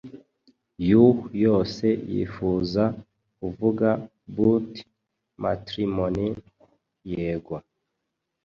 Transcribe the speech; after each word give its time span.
Yuh 0.89 1.17
yose 1.45 1.87
yifuza 2.13 2.83
kuvuga 3.37 3.89
bout 4.35 4.71
matrimony, 5.43 6.25
yego 7.11 7.55